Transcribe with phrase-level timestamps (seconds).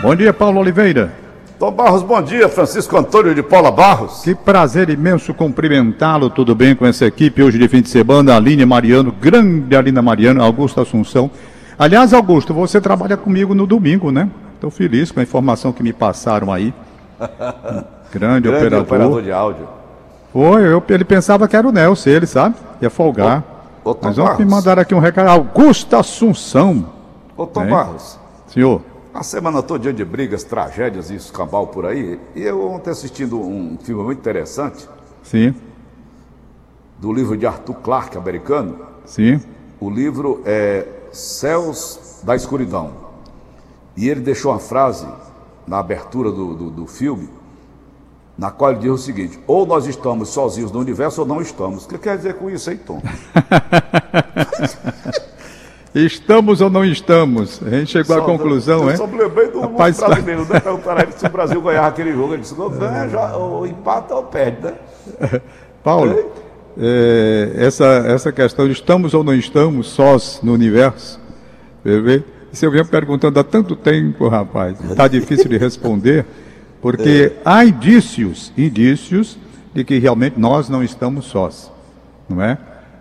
[0.00, 1.12] Bom dia, Paulo Oliveira.
[1.58, 2.48] Tom Barros, bom dia.
[2.48, 4.22] Francisco Antônio de Paula Barros.
[4.22, 6.30] Que prazer imenso cumprimentá-lo.
[6.30, 8.36] Tudo bem com essa equipe hoje de fim de semana?
[8.36, 11.28] Aline Mariano, grande Aline Mariano, Augusto Assunção.
[11.76, 14.30] Aliás, Augusto, você trabalha comigo no domingo, né?
[14.54, 16.72] Estou feliz com a informação que me passaram aí.
[18.12, 18.82] grande, grande operador.
[18.82, 19.68] operador de áudio.
[20.32, 22.54] Foi, eu, ele pensava que era o Nelson, ele, sabe?
[22.80, 23.42] Ia folgar.
[23.84, 25.28] Ô, ô, Mas vamos me mandar aqui um recado.
[25.28, 26.86] Augusto Assunção.
[27.36, 28.16] Ô, Tom Barros.
[28.46, 28.80] Senhor.
[29.18, 32.20] A semana toda de brigas, tragédias e escambau por aí.
[32.36, 34.88] E eu ontem assistindo um filme muito interessante.
[35.24, 35.52] Sim.
[37.00, 38.78] Do livro de Arthur Clarke, americano.
[39.04, 39.40] Sim.
[39.80, 42.92] O livro é Céus da Escuridão.
[43.96, 45.08] E ele deixou uma frase
[45.66, 47.28] na abertura do, do, do filme,
[48.38, 51.86] na qual ele diz o seguinte: ou nós estamos sozinhos no universo ou não estamos.
[51.86, 53.02] O que quer dizer com isso, hein, Tom?
[55.94, 57.60] Estamos ou não estamos?
[57.64, 58.92] A gente chegou só, à conclusão, eu é?
[58.92, 60.60] Eu só lembrei do Rapaz, brasileiro, né?
[60.60, 62.34] Perguntaram ele se o Brasil ganhava aquele jogo.
[62.34, 64.74] Ele disse, ganha, já, ou empata ou perde, né?
[65.82, 66.32] Paulo,
[66.76, 71.18] é, essa, essa questão de estamos ou não estamos sós no universo,
[72.52, 76.26] se eu venho perguntando há tanto tempo, rapaz, está difícil de responder,
[76.82, 77.42] porque é.
[77.44, 79.38] há indícios, indícios
[79.74, 81.70] de que realmente nós não estamos sós,
[82.28, 82.52] não é?
[82.52, 82.58] é.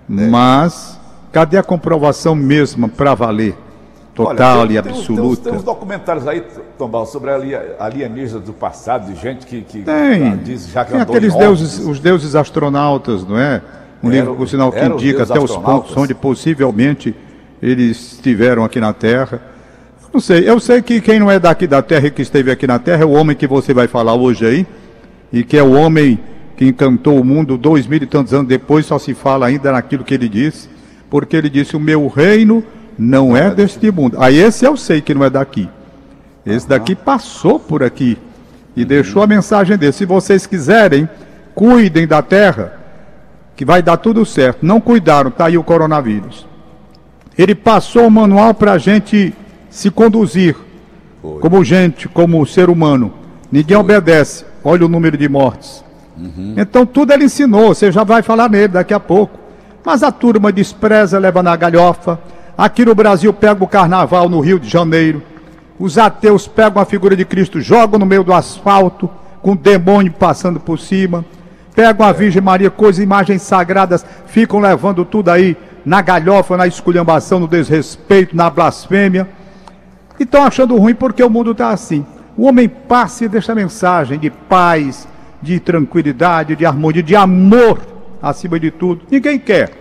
[0.08, 1.00] Mas
[1.32, 3.56] Cadê a comprovação mesma para valer?
[4.18, 5.44] Total Olha, tem, e absoluta.
[5.44, 6.44] Tem, tem, uns documentários aí,
[6.76, 7.30] Tombal, sobre
[7.78, 10.38] alienígenas do passado, de gente que, que tem.
[10.38, 13.62] diz já que tem aqueles deuses, os deuses astronautas, não é?
[14.02, 17.16] Um era, livro, por sinal, que indica até os pontos onde possivelmente
[17.62, 19.40] eles estiveram aqui na Terra.
[20.12, 22.66] Não sei, eu sei que quem não é daqui da Terra e que esteve aqui
[22.66, 24.68] na Terra é o homem que você vai falar hoje aí,
[25.32, 26.20] e que é o homem
[26.56, 30.04] que encantou o mundo dois mil e tantos anos depois, só se fala ainda naquilo
[30.04, 30.77] que ele disse
[31.10, 32.64] porque ele disse: O meu reino
[32.98, 34.18] não é deste mundo.
[34.20, 35.70] Aí esse eu sei que não é daqui.
[36.46, 38.18] Esse daqui passou por aqui
[38.76, 41.10] e deixou a mensagem dele: se vocês quiserem,
[41.54, 42.80] cuidem da terra,
[43.56, 44.66] que vai dar tudo certo.
[44.66, 46.46] Não cuidaram, está aí o coronavírus.
[47.38, 49.34] Ele passou o manual para a gente
[49.70, 50.56] se conduzir
[51.22, 51.40] Foi.
[51.40, 53.14] como gente, como ser humano.
[53.52, 53.84] Ninguém Foi.
[53.84, 54.46] obedece.
[54.64, 55.84] Olha o número de mortes.
[56.18, 56.56] Uhum.
[56.58, 57.74] Então tudo ele ensinou.
[57.74, 59.38] Você já vai falar nele daqui a pouco.
[59.88, 62.20] Mas a turma despreza, leva na galhofa.
[62.58, 65.24] Aqui no Brasil pega o carnaval no Rio de Janeiro.
[65.80, 69.10] Os ateus pegam a figura de Cristo, jogam no meio do asfalto,
[69.42, 71.24] com o demônio passando por cima.
[71.74, 75.56] Pegam a Virgem Maria, coisas, imagens sagradas, ficam levando tudo aí
[75.86, 79.26] na galhofa, na esculhambação, no desrespeito, na blasfêmia.
[80.20, 82.06] E estão achando ruim porque o mundo está assim.
[82.36, 85.08] O homem passa e deixa mensagem de paz,
[85.42, 87.80] de tranquilidade, de harmonia, de amor
[88.22, 89.06] acima de tudo.
[89.10, 89.72] Ninguém quer.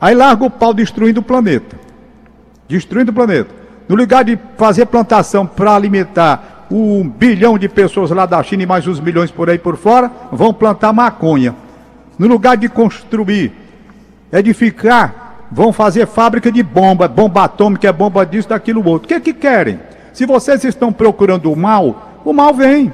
[0.00, 1.78] Aí larga o pau destruindo o planeta.
[2.68, 3.50] Destruindo o planeta.
[3.88, 8.66] No lugar de fazer plantação para alimentar um bilhão de pessoas lá da China e
[8.66, 11.54] mais uns milhões por aí por fora, vão plantar maconha.
[12.18, 13.52] No lugar de construir,
[14.32, 19.06] edificar, vão fazer fábrica de bomba, bomba atômica, é bomba disso, daquilo outro.
[19.06, 19.78] O que é que querem?
[20.12, 22.92] Se vocês estão procurando o mal, o mal vem.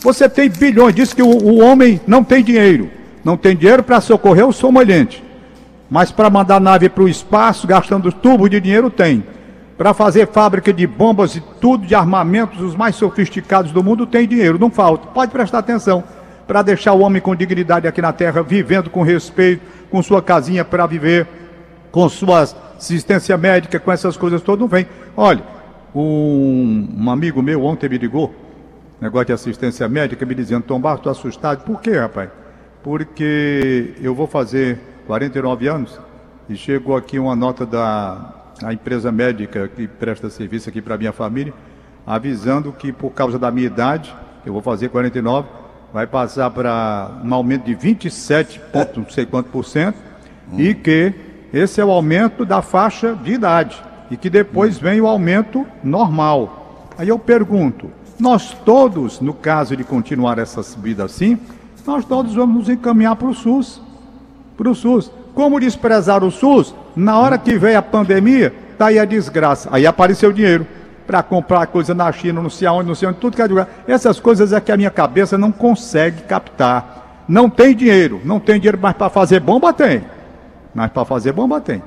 [0.00, 2.90] Você tem bilhões, diz que o, o homem não tem dinheiro.
[3.24, 5.22] Não tem dinheiro para socorrer o somalhente.
[5.88, 9.22] Mas para mandar nave para o espaço, gastando tubo de dinheiro, tem.
[9.76, 14.26] Para fazer fábrica de bombas e tudo, de armamentos, os mais sofisticados do mundo, tem
[14.26, 15.08] dinheiro, não falta.
[15.08, 16.02] Pode prestar atenção.
[16.46, 20.64] Para deixar o homem com dignidade aqui na terra, vivendo com respeito, com sua casinha
[20.64, 21.26] para viver,
[21.90, 24.86] com sua assistência médica, com essas coisas todas, não vem.
[25.16, 25.42] Olha,
[25.94, 28.34] um, um amigo meu ontem me ligou,
[29.00, 31.64] negócio de assistência médica, me dizendo, Tom Barros, estou assustado.
[31.64, 32.30] Por quê, rapaz?
[32.82, 36.00] Porque eu vou fazer 49 anos
[36.48, 41.12] e chegou aqui uma nota da a empresa médica que presta serviço aqui para minha
[41.12, 41.52] família,
[42.06, 45.48] avisando que por causa da minha idade, eu vou fazer 49,
[45.92, 49.98] vai passar para um aumento de 27 ponto, não sei quanto por cento,
[50.52, 50.60] hum.
[50.60, 51.12] e que
[51.52, 54.80] esse é o aumento da faixa de idade e que depois hum.
[54.82, 56.88] vem o aumento normal.
[56.96, 61.38] Aí eu pergunto, nós todos, no caso de continuar essa subida assim,
[61.86, 63.80] nós todos vamos nos encaminhar para o SUS.
[64.56, 65.10] Para o SUS.
[65.34, 66.74] Como desprezar o SUS?
[66.94, 69.68] Na hora que veio a pandemia, tá aí a desgraça.
[69.72, 70.66] Aí apareceu o dinheiro
[71.06, 73.68] para comprar coisa na China, não sei aonde, não sei onde, tudo que é lugar.
[73.86, 77.24] Essas coisas é que a minha cabeça não consegue captar.
[77.28, 80.04] Não tem dinheiro, não tem dinheiro, mas para fazer bomba tem.
[80.74, 81.82] Mas para fazer bomba tem.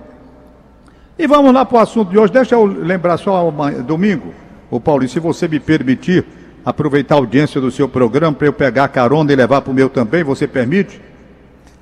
[1.18, 2.34] E vamos lá para o assunto de hoje.
[2.34, 3.52] Deixa eu lembrar só
[3.86, 4.34] domingo,
[4.70, 6.26] o Paulo, se você me permitir,
[6.66, 9.74] aproveitar a audiência do seu programa para eu pegar a carona e levar para o
[9.74, 11.00] meu também, você permite?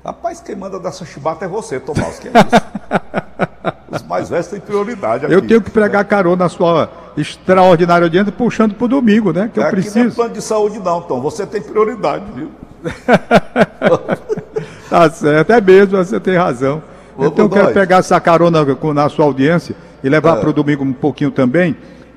[0.04, 3.80] Rapaz, quem manda dessa chibata é você, Tomás, que é isso?
[3.90, 5.34] Os mais velhos têm prioridade aqui.
[5.34, 9.50] Eu tenho que pregar carona na sua, extraordinária audiência, puxando para o domingo, né?
[9.52, 9.98] Que é, eu preciso.
[9.98, 11.20] Não é plano de saúde, não, Tom.
[11.20, 12.50] Você tem prioridade, viu?
[14.90, 16.82] tá certo, é mesmo, você tem razão.
[17.18, 18.64] Então, eu quero pegar essa carona
[18.94, 20.40] na sua audiência e levar é.
[20.40, 21.76] para o domingo um pouquinho também,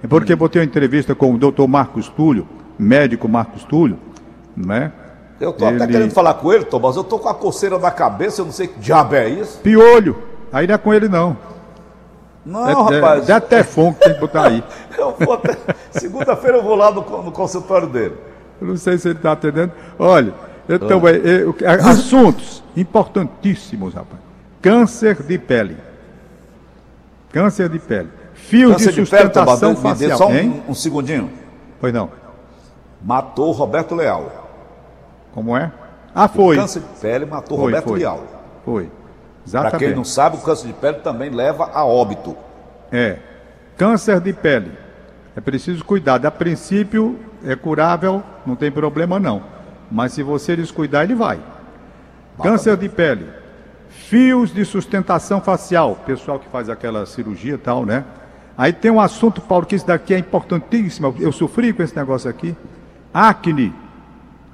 [0.09, 0.37] porque hum.
[0.37, 2.47] vou ter uma entrevista com o doutor Marcos Túlio,
[2.77, 3.97] médico Marcos Túlio,
[4.55, 4.91] né?
[5.39, 5.75] Eu tô ele...
[5.77, 8.51] até querendo falar com ele, Tomás, eu tô com a coceira na cabeça, eu não
[8.51, 9.59] sei que diabo é isso.
[9.59, 10.17] Piolho.
[10.51, 11.37] Aí não é com ele, não.
[12.45, 13.29] Não, é, rapaz.
[13.29, 14.63] É, é Tefon que tem que botar aí.
[15.33, 15.57] até...
[15.91, 18.15] Segunda-feira eu vou lá no, no, consultório dele.
[18.61, 19.73] Eu não sei se ele está atendendo.
[19.99, 20.33] Olha,
[20.67, 21.11] então, ah.
[21.11, 24.21] é, é, assuntos importantíssimos, rapaz.
[24.61, 25.77] Câncer de pele.
[27.31, 28.09] Câncer de pele.
[28.33, 30.17] Fios Câncer de sustentação de pele, facial.
[30.17, 31.29] Só um, um segundinho.
[31.79, 32.09] Pois não.
[33.07, 34.49] Matou Roberto Leal.
[35.31, 35.71] Como é?
[36.13, 36.57] Ah, foi.
[36.57, 37.99] O câncer de pele matou foi, Roberto foi.
[37.99, 38.23] Leal.
[38.65, 38.91] Foi.
[39.47, 39.71] Exatamente.
[39.71, 42.35] Para quem não sabe, o câncer de pele também leva a óbito.
[42.91, 43.19] É.
[43.77, 44.73] Câncer de pele.
[45.37, 46.25] É preciso cuidar.
[46.25, 49.41] A princípio é curável, não tem problema não.
[49.89, 51.39] Mas se você descuidar, ele vai.
[52.43, 53.29] Câncer de pele.
[53.87, 55.95] Fios de sustentação facial.
[56.05, 58.03] Pessoal que faz aquela cirurgia e tal, né?
[58.57, 61.15] Aí tem um assunto, Paulo, que isso daqui é importantíssimo.
[61.17, 62.53] Eu sofri com esse negócio aqui.
[63.17, 63.73] Acne.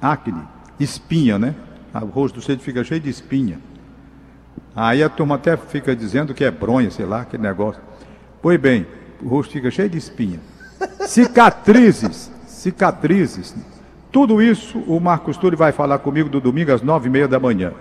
[0.00, 0.40] Acne.
[0.80, 1.54] Espinha, né?
[1.92, 3.58] O rosto do você fica cheio de espinha.
[4.74, 7.82] Aí a turma até fica dizendo que é bronha, sei lá, aquele negócio.
[8.40, 8.86] Pois bem,
[9.22, 10.40] o rosto fica cheio de espinha.
[11.06, 13.54] Cicatrizes, cicatrizes.
[14.10, 17.38] Tudo isso o Marcos Túlio vai falar comigo do domingo às nove e meia da
[17.38, 17.74] manhã.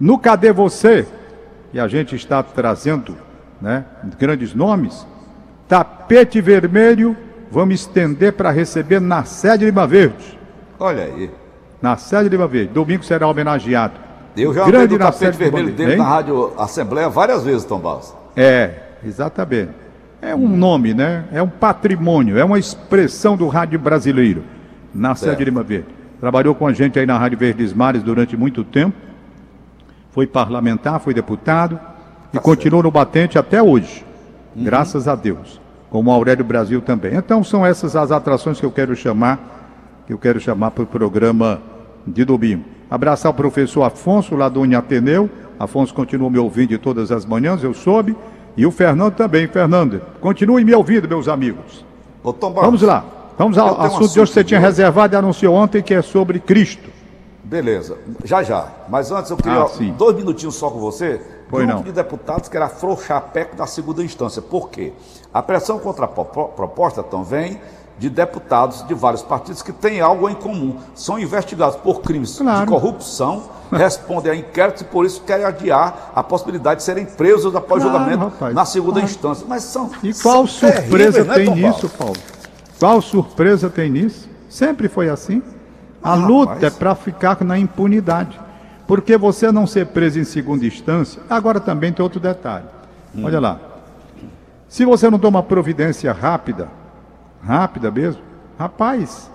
[0.00, 1.06] No Cadê Você?
[1.72, 3.18] Que a gente está trazendo,
[3.60, 3.84] né?
[4.18, 5.06] Grandes nomes.
[5.68, 7.14] Tapete vermelho,
[7.56, 10.38] vamos estender para receber na sede de Lima Verde.
[10.78, 11.30] Olha aí.
[11.80, 12.70] Na sede de Lima Verde.
[12.70, 13.94] Domingo será homenageado.
[14.36, 15.96] Eu já Grande o tapete vermelho dele hein?
[15.96, 18.14] na Rádio Assembleia várias vezes, Tom Barros.
[18.36, 18.72] É,
[19.02, 19.70] exatamente.
[20.20, 21.24] É um nome, né?
[21.32, 24.44] É um patrimônio, é uma expressão do rádio brasileiro.
[24.94, 25.88] Na sede de Lima Verde.
[26.20, 28.94] Trabalhou com a gente aí na Rádio Verdes Mares durante muito tempo.
[30.10, 31.80] Foi parlamentar, foi deputado
[32.34, 34.04] e tá continuou no batente até hoje.
[34.54, 34.62] Uhum.
[34.62, 35.64] Graças a Deus.
[35.90, 37.14] Como o Aurélio Brasil também.
[37.14, 40.86] Então são essas as atrações que eu quero chamar, que eu quero chamar para o
[40.86, 41.60] programa
[42.06, 42.64] de domingo.
[42.90, 45.28] Abraçar o professor Afonso, lá do Ateneu.
[45.58, 48.16] Afonso continua me ouvindo de todas as manhãs, eu soube.
[48.56, 49.46] E o Fernando também.
[49.46, 51.84] Fernando, continue me ouvindo, meus amigos.
[52.22, 53.04] Vamos lá.
[53.38, 56.00] Vamos ao assunto, assunto de hoje que você tinha reservado e anunciou ontem, que é
[56.00, 56.90] sobre Cristo.
[57.44, 58.66] Beleza, já já.
[58.88, 61.20] Mas antes eu queria ah, dois minutinhos só com você.
[61.48, 61.84] Foi grupo não.
[61.84, 63.24] de deputados que era afrouxar
[63.56, 64.42] da segunda instância.
[64.42, 64.92] Por quê?
[65.32, 67.60] A pressão contra a proposta também
[67.98, 70.76] de deputados de vários partidos que têm algo em comum.
[70.94, 72.60] São investigados por crimes claro.
[72.60, 77.56] de corrupção, respondem a inquéritos e por isso querem adiar a possibilidade de serem presos
[77.56, 79.06] após claro, julgamento rapaz, na segunda claro.
[79.06, 79.46] instância.
[79.48, 79.90] Mas são.
[80.02, 82.16] E qual são surpresa né, tem nisso, Paulo?
[82.78, 84.28] Qual surpresa tem nisso?
[84.48, 85.42] Sempre foi assim.
[86.02, 86.64] A ah, luta rapaz.
[86.64, 88.38] é para ficar na impunidade.
[88.86, 92.66] Porque você não ser preso em segunda instância, agora também tem outro detalhe.
[93.14, 93.24] Hum.
[93.24, 93.60] Olha lá.
[94.68, 96.68] Se você não toma providência rápida,
[97.42, 98.22] rápida mesmo,
[98.58, 99.30] rapaz,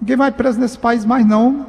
[0.00, 1.66] ninguém vai preso nesse país mais não,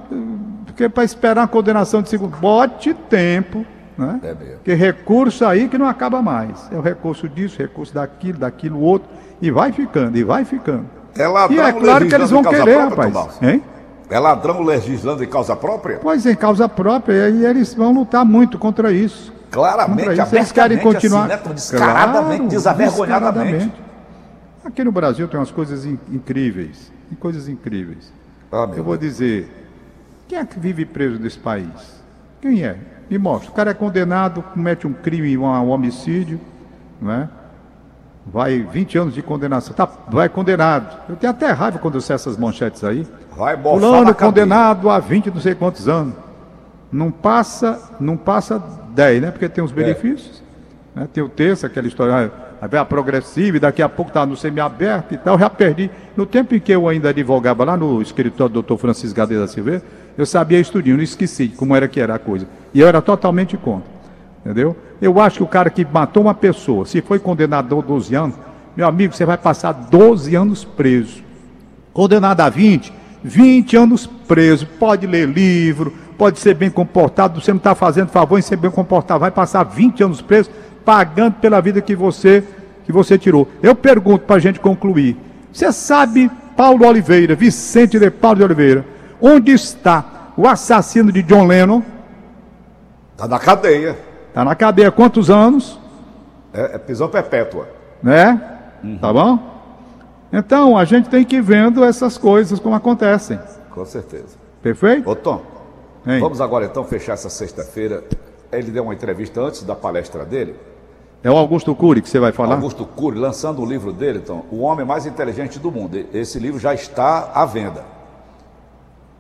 [0.66, 3.66] porque para esperar a condenação de segundo, bote tempo,
[3.98, 4.20] né?
[4.24, 4.34] É.
[4.34, 6.70] Porque recurso aí que não acaba mais.
[6.72, 9.10] É o recurso disso, recurso daquilo, daquilo outro,
[9.42, 10.86] e vai ficando, e vai ficando.
[11.18, 13.38] É e é claro que eles vão querer, rapaz.
[13.42, 13.62] Hein?
[14.10, 16.00] É ladrão legislando em causa própria?
[16.02, 19.32] Pois em causa própria, e eles vão lutar muito contra isso.
[19.50, 20.36] Claramente, contra isso.
[20.36, 21.32] Eles querem continuar.
[21.32, 21.54] Assim, né?
[21.54, 23.52] Descaradamente, claro, desavergonhadamente.
[23.58, 23.82] Descaradamente.
[24.64, 26.92] Aqui no Brasil tem umas coisas in incríveis.
[27.20, 28.12] Coisas incríveis.
[28.52, 29.18] Ah, Eu vou Deus.
[29.18, 29.50] dizer,
[30.28, 32.02] quem é que vive preso nesse país?
[32.42, 32.78] Quem é?
[33.10, 33.50] Me mostra.
[33.50, 36.40] O cara é condenado, comete um crime, um homicídio,
[37.02, 37.30] não é?
[38.26, 39.74] Vai 20 anos de condenação.
[39.74, 40.96] Tá, vai condenado.
[41.10, 43.08] Eu tenho até raiva quando eu sei essas manchetes aí.
[43.36, 46.14] Vai Fulano condenado a 20 não sei quantos anos.
[46.92, 49.32] Não passa, não passa 10, né?
[49.32, 49.76] Porque tem os é.
[49.76, 50.44] benefícios.
[50.96, 51.02] É.
[51.02, 51.10] Né?
[51.12, 55.16] Tem o texto, aquela história Aí a progressiva, e daqui a pouco está no semiaberto
[55.16, 55.34] e tal.
[55.34, 55.90] Eu já perdi.
[56.16, 58.76] No tempo em que eu ainda advogava lá no escritório do Dr.
[58.76, 59.82] Francisco Gadeira Silveira,
[60.16, 62.46] eu sabia estudinho, não esqueci como era que era a coisa.
[62.72, 63.90] E eu era totalmente contra.
[64.44, 64.76] Entendeu?
[65.02, 68.36] Eu acho que o cara que matou uma pessoa, se foi condenado a 12 anos,
[68.76, 71.24] meu amigo, você vai passar 12 anos preso.
[71.94, 72.92] Condenado a 20,
[73.24, 74.66] 20 anos preso.
[74.80, 78.72] Pode ler livro, pode ser bem comportado, você não está fazendo favor em ser bem
[78.72, 80.50] comportado, vai passar 20 anos preso
[80.84, 82.44] pagando pela vida que você
[82.84, 83.48] que você tirou.
[83.62, 85.16] Eu pergunto para a gente concluir.
[85.54, 88.86] Você sabe, Paulo Oliveira, Vicente de Paulo de Oliveira,
[89.22, 91.82] onde está o assassino de John Lennon?
[93.14, 94.11] Está na cadeia.
[94.32, 95.78] Está na cadeia quantos anos?
[96.54, 97.68] É, é prisão perpétua.
[98.02, 98.42] Né?
[98.82, 98.98] Uhum.
[98.98, 99.38] Tá bom?
[100.32, 103.38] Então, a gente tem que ir vendo essas coisas como acontecem.
[103.72, 104.38] Com certeza.
[104.64, 105.10] Perfeito?
[105.10, 105.42] Ô, Tom,
[106.08, 106.22] hein?
[106.22, 108.06] vamos agora então fechar essa sexta-feira.
[108.54, 110.56] Ele deu uma entrevista antes da palestra dele.
[111.22, 112.56] É o Augusto Cury que você vai falar?
[112.56, 116.06] Augusto Cury, lançando o livro dele, então, O Homem Mais Inteligente do Mundo.
[116.14, 117.84] Esse livro já está à venda.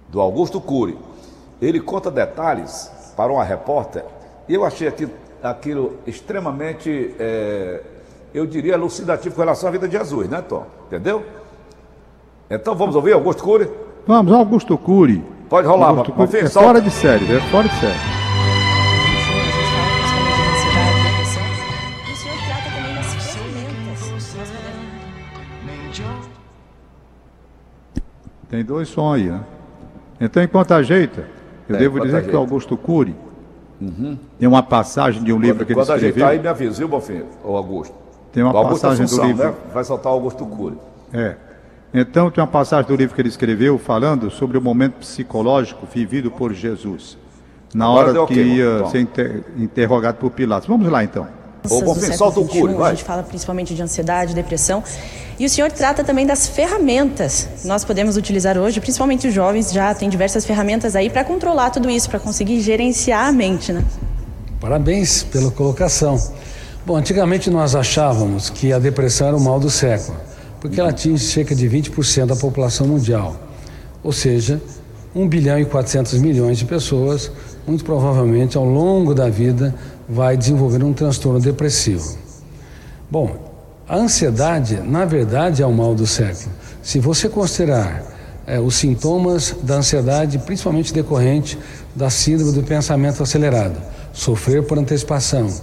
[0.08, 0.98] Do Augusto Cury.
[1.62, 4.06] Ele conta detalhes para uma repórter.
[4.48, 7.82] E eu achei aquilo, aquilo extremamente, é,
[8.34, 10.66] eu diria, elucidativo com relação à vida de Jesus, né, Tom?
[10.88, 11.24] Entendeu?
[12.50, 13.70] Então vamos ouvir Augusto Cury?
[14.06, 15.24] Vamos, Augusto Cury.
[15.50, 16.38] Pode rolar, Augusto Cury.
[16.38, 18.22] É fora de série, é fora de série.
[28.50, 29.42] Tem dois sons aí, né?
[30.20, 31.26] Então, enquanto ajeita,
[31.70, 32.32] eu é, devo dizer ajeita.
[32.32, 33.16] que o Augusto Cury
[33.82, 34.18] uhum.
[34.40, 36.14] tem uma passagem de um livro quando, que ele quando escreveu.
[36.14, 37.94] Quando ajeitar aí, me avisa, viu, Bonfim, o Augusto?
[38.32, 39.48] Tem uma passagem Assunção, do livro.
[39.48, 39.54] Né?
[39.74, 40.78] Vai soltar o Augusto Cury.
[41.14, 41.36] É.
[41.94, 46.32] Então, tem uma passagem do livro que ele escreveu falando sobre o momento psicológico vivido
[46.32, 47.18] por Jesus,
[47.74, 48.90] na Agora hora que okay, ia então.
[48.90, 50.68] ser inter interrogado por Pilatos.
[50.68, 51.28] Vamos lá, então.
[51.70, 52.92] Ô, Bonfim, solta o Cury, vai.
[52.92, 54.84] A gente fala principalmente de ansiedade, depressão.
[55.42, 59.72] E o senhor trata também das ferramentas que nós podemos utilizar hoje, principalmente os jovens
[59.72, 63.84] já têm diversas ferramentas aí para controlar tudo isso, para conseguir gerenciar a mente, né?
[64.60, 66.16] Parabéns pela colocação.
[66.86, 70.16] Bom, antigamente nós achávamos que a depressão era o mal do século,
[70.60, 73.36] porque ela atinge cerca de 20% da população mundial.
[74.04, 74.62] Ou seja,
[75.16, 77.32] 1 bilhão e 400 milhões de pessoas,
[77.66, 79.74] muito provavelmente ao longo da vida,
[80.08, 82.16] vai desenvolver um transtorno depressivo.
[83.10, 83.51] Bom,
[83.92, 86.50] a ansiedade, na verdade, é o mal do século.
[86.82, 88.02] Se você considerar
[88.48, 91.60] é, os sintomas da ansiedade, principalmente decorrente
[91.94, 93.76] da síndrome do pensamento acelerado,
[94.14, 95.54] sofrer por antecipação,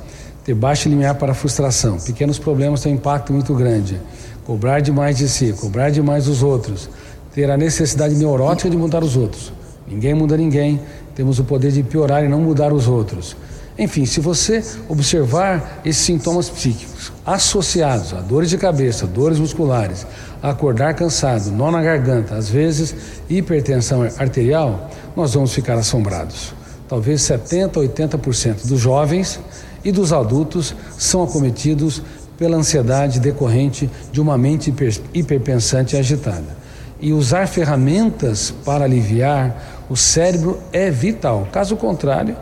[0.45, 3.99] ter baixo limiar para frustração, pequenos problemas têm um impacto muito grande,
[4.45, 6.91] cobrar demais de si, cobrar demais dos outros,
[7.35, 9.51] ter a necessidade neurótica de mudar os outros.
[9.87, 10.79] Ninguém muda ninguém,
[11.15, 13.35] temos o poder de piorar e não mudar os outros.
[13.79, 20.05] Enfim, se você observar esses sintomas psíquicos associados a dores de cabeça, dores musculares,
[20.43, 22.95] acordar cansado, nó na garganta, às vezes
[23.31, 26.53] hipertensão arterial, nós vamos ficar assombrados.
[26.89, 29.39] Talvez 70, 80% dos jovens
[29.85, 32.03] e dos adultos são acometidos
[32.37, 34.75] pela ansiedade decorrente de uma mente
[35.15, 36.57] hiperpensante e agitada.
[37.01, 41.47] E usar ferramentas para aliviar o cérebro é vital.
[41.53, 42.37] Caso contrário,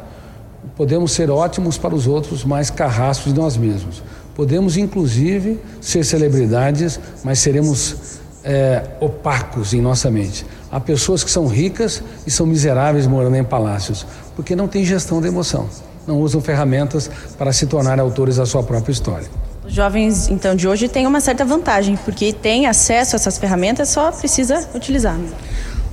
[0.77, 4.03] podemos ser ótimos para os outros, mas carrascos de nós mesmos.
[4.35, 10.45] Podemos, inclusive, ser celebridades, mas seremos é, opacos em nossa mente.
[10.71, 14.07] Há pessoas que são ricas e são miseráveis morando em palácios,
[14.37, 15.69] porque não têm gestão da emoção,
[16.07, 19.27] não usam ferramentas para se tornar autores da sua própria história.
[19.67, 23.89] Os jovens, então, de hoje têm uma certa vantagem, porque têm acesso a essas ferramentas,
[23.89, 25.19] só precisa utilizar.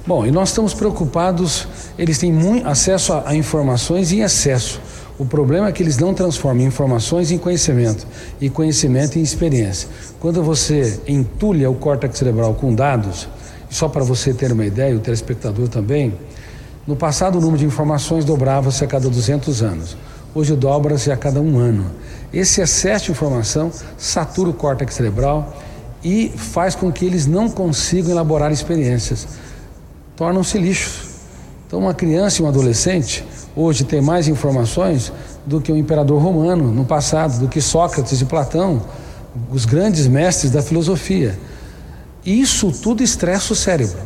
[0.05, 1.65] Bom, e nós estamos preocupados,
[1.97, 4.81] eles têm muito acesso a, a, informações em excesso.
[5.17, 8.05] O problema é que eles não transformam informações em conhecimento
[8.41, 9.87] e conhecimento em experiência.
[10.19, 13.29] Quando você entulha o córtex cerebral com dados,
[13.69, 16.13] só para você ter uma ideia, o telespectador também,
[16.85, 19.95] no passado o número de informações dobrava-se a cada 200 anos.
[20.35, 21.85] Hoje dobra-se a cada um ano.
[22.33, 25.55] Esse excesso de informação satura o córtex cerebral
[26.03, 29.25] e faz com que eles não consigam elaborar experiências
[30.15, 31.13] tornam-se lixos.
[31.67, 33.23] Então, uma criança e um adolescente
[33.55, 35.11] hoje tem mais informações
[35.45, 38.81] do que o imperador romano no passado, do que Sócrates e Platão,
[39.51, 41.37] os grandes mestres da filosofia.
[42.25, 43.99] Isso tudo estressa o cérebro.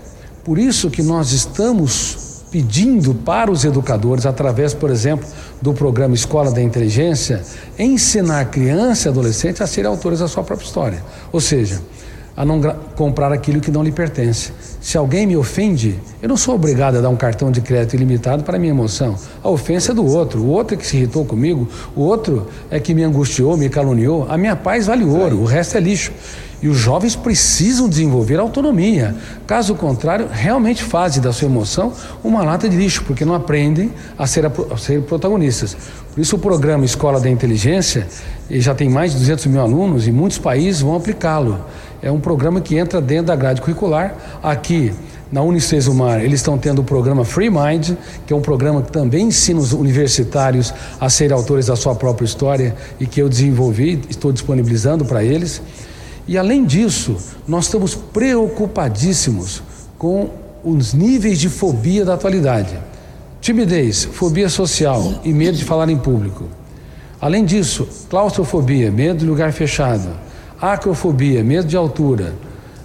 [0.43, 5.27] Por isso que nós estamos pedindo para os educadores, através, por exemplo,
[5.61, 7.43] do programa Escola da Inteligência,
[7.77, 11.03] ensinar criança e adolescente a serem autores da sua própria história.
[11.31, 11.81] Ou seja,
[12.37, 12.61] a não
[12.95, 14.53] comprar aquilo que não lhe pertence.
[14.79, 18.43] Se alguém me ofende, eu não sou obrigado a dar um cartão de crédito ilimitado
[18.43, 19.15] para minha emoção.
[19.43, 20.43] A ofensa é do outro.
[20.43, 24.27] O outro é que se irritou comigo, o outro é que me angustiou, me caluniou.
[24.29, 26.11] A minha paz vale ouro, o resto é lixo.
[26.61, 29.15] E os jovens precisam desenvolver autonomia.
[29.45, 34.25] Caso contrário, realmente fazem da sua emoção uma lata de lixo, porque não aprendem a
[34.25, 35.75] ser, a, a ser protagonistas.
[36.13, 38.07] Por isso, o programa Escola da Inteligência
[38.49, 41.63] já tem mais de 200 mil alunos e muitos países vão aplicá-lo
[42.07, 44.15] é um programa que entra dentro da grade curricular.
[44.41, 44.93] Aqui
[45.29, 47.91] na Unicesumar, eles estão tendo o programa Free Mind,
[48.25, 52.25] que é um programa que também ensina os universitários a serem autores da sua própria
[52.25, 55.61] história e que eu desenvolvi, estou disponibilizando para eles.
[56.25, 59.61] E além disso, nós estamos preocupadíssimos
[59.97, 60.29] com
[60.63, 62.73] os níveis de fobia da atualidade.
[63.41, 66.45] Timidez, fobia social e medo de falar em público.
[67.19, 70.26] Além disso, claustrofobia, medo de lugar fechado
[70.61, 72.33] acrofobia, medo de altura,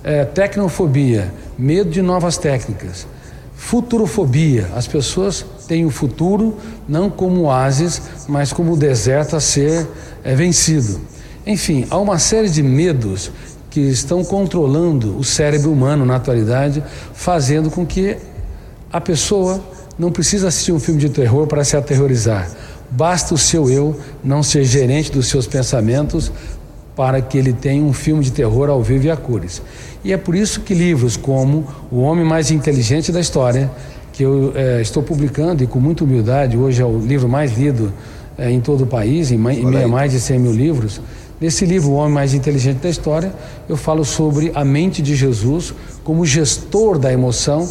[0.04, 3.06] É, tecnofobia, medo de novas técnicas.
[3.54, 6.56] Futurofobia, as pessoas têm o futuro
[6.88, 9.86] não como oásis, mas como deserto a ser
[10.24, 11.00] é, vencido.
[11.46, 13.30] Enfim, há uma série de medos
[13.70, 16.82] que estão controlando o cérebro humano na atualidade,
[17.14, 18.16] fazendo com que
[18.92, 19.60] a pessoa
[19.96, 22.50] não precisa assistir um filme de terror para se aterrorizar.
[22.90, 26.32] Basta o seu eu não ser gerente dos seus pensamentos
[26.94, 29.62] para que ele tenha um filme de terror ao vivo e a cores.
[30.04, 33.70] E é por isso que livros como O Homem Mais Inteligente da História,
[34.12, 37.92] que eu é, estou publicando e com muita humildade, hoje é o livro mais lido
[38.36, 41.00] é, em todo o país, em, em mais de 100 mil livros.
[41.40, 43.32] Nesse livro, O Homem Mais Inteligente da História,
[43.68, 47.68] eu falo sobre a mente de Jesus como gestor da emoção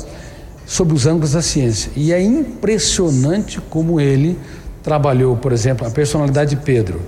[0.65, 1.91] sob os ângulos da ciência.
[1.95, 4.37] E é impressionante como ele
[4.81, 7.01] trabalhou, por exemplo, a personalidade de Pedro,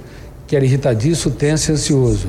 [0.53, 2.27] que era irritadiço, tenso e ansioso.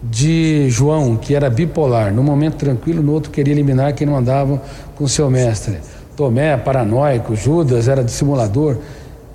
[0.00, 4.62] De João, que era bipolar, no momento tranquilo, no outro queria eliminar quem não andava
[4.94, 5.78] com seu mestre.
[6.16, 8.76] Tomé, paranoico, Judas era dissimulador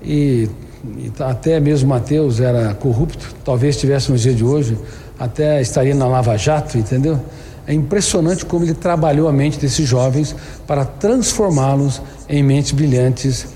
[0.02, 0.48] e,
[0.98, 4.78] e até mesmo Mateus era corrupto, talvez estivesse nos dias de hoje,
[5.20, 7.20] até estaria na Lava Jato, entendeu?
[7.68, 10.34] É impressionante como ele trabalhou a mente desses jovens
[10.66, 13.48] para transformá-los em mentes brilhantes.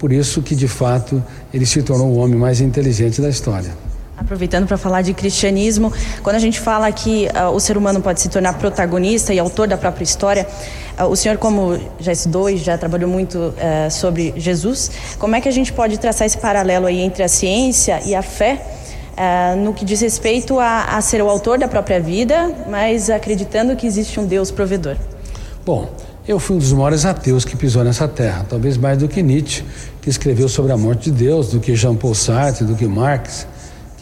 [0.00, 1.22] Por isso que, de fato,
[1.54, 3.70] ele se tornou o homem mais inteligente da história.
[4.22, 8.20] Aproveitando para falar de cristianismo, quando a gente fala que uh, o ser humano pode
[8.20, 10.46] se tornar protagonista e autor da própria história,
[10.96, 15.40] uh, o senhor, como já estudou e já trabalhou muito uh, sobre Jesus, como é
[15.40, 18.78] que a gente pode traçar esse paralelo aí entre a ciência e a fé
[19.58, 23.86] no que diz respeito a, a ser o autor da própria vida, mas acreditando que
[23.86, 24.96] existe um Deus provedor?
[25.66, 25.86] Bom,
[26.26, 29.64] eu fui um dos maiores ateus que pisou nessa terra, talvez mais do que Nietzsche,
[30.00, 33.46] que escreveu sobre a morte de Deus, do que Jean Paul Sartre, do que Marx,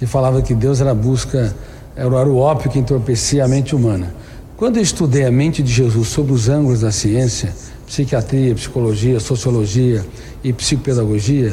[0.00, 1.54] que falava que Deus era a busca,
[1.95, 4.14] era o ópio que entorpecia a mente humana.
[4.57, 7.52] Quando eu estudei a mente de Jesus sob os ângulos da ciência,
[7.87, 10.02] psiquiatria, psicologia, sociologia
[10.42, 11.53] e psicopedagogia,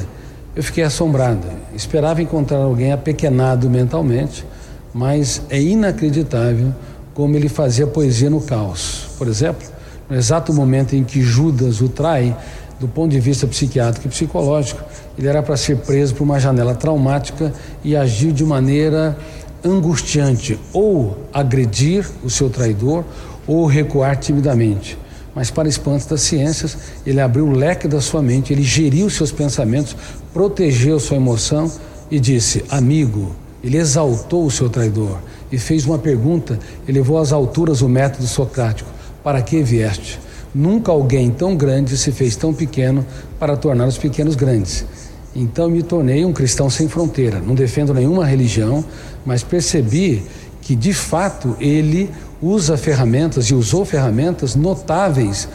[0.56, 1.46] eu fiquei assombrado.
[1.76, 4.46] Esperava encontrar alguém apequenado mentalmente,
[4.94, 6.74] mas é inacreditável
[7.14, 9.10] como ele fazia poesia no caos.
[9.18, 9.68] Por exemplo,
[10.10, 12.34] no exato momento em que Judas o trai,
[12.80, 14.84] do ponto de vista psiquiátrico e psicológico,
[15.18, 19.18] ele era para ser preso por uma janela traumática e agiu de maneira
[19.64, 23.04] angustiante, ou agredir o seu traidor,
[23.48, 24.98] ou recuar timidamente.
[25.34, 29.32] Mas, para espanto das ciências, ele abriu o leque da sua mente, ele geriu seus
[29.32, 29.96] pensamentos,
[30.34, 31.72] protegeu sua emoção
[32.10, 35.20] e disse: Amigo, ele exaltou o seu traidor
[35.52, 38.90] e fez uma pergunta, elevou às alturas o método socrático
[39.24, 40.20] para que vieste?
[40.54, 43.06] Nunca alguém tão grande se fez tão pequeno
[43.40, 44.86] para tornar os pequenos grandes.
[45.36, 47.40] Então me tornei um cristão sem fronteira.
[47.40, 48.84] Não defendo nenhuma religião,
[49.26, 50.24] mas percebi
[50.62, 52.10] que de fato ele
[52.42, 55.48] usa ferramentas e usou ferramentas notáveis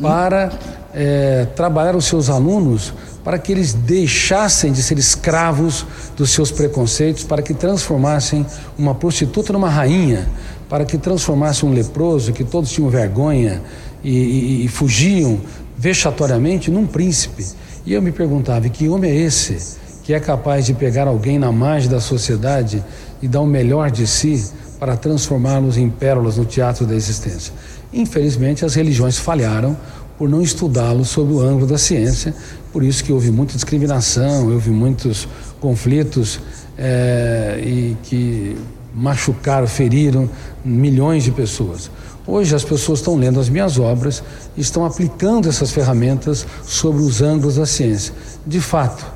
[0.00, 0.50] para
[0.94, 2.92] é, trabalhar os seus alunos
[3.26, 5.84] para que eles deixassem de ser escravos
[6.16, 8.46] dos seus preconceitos, para que transformassem
[8.78, 10.28] uma prostituta numa rainha,
[10.68, 13.62] para que transformasse um leproso, que todos tinham vergonha
[14.02, 15.40] e, e, e fugiam
[15.76, 17.44] vexatoriamente, num príncipe.
[17.84, 21.50] E eu me perguntava: que homem é esse que é capaz de pegar alguém na
[21.50, 22.82] margem da sociedade
[23.20, 27.52] e dar o melhor de si para transformá-los em pérolas no teatro da existência?
[27.92, 29.76] Infelizmente, as religiões falharam
[30.18, 32.34] por não estudá-lo sob o ângulo da ciência,
[32.72, 35.28] por isso que houve muita discriminação, houve muitos
[35.60, 36.40] conflitos
[36.78, 38.56] é, e que
[38.96, 40.28] machucaram, feriram
[40.64, 41.90] milhões de pessoas.
[42.26, 44.22] Hoje as pessoas estão lendo as minhas obras
[44.56, 48.12] e estão aplicando essas ferramentas sobre os ângulos da ciência.
[48.44, 49.06] De fato,